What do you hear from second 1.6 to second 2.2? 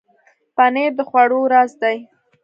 دی.